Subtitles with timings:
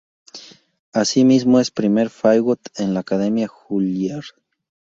[0.93, 4.23] Así mismo, es primer fagot en la Academia Juilliard.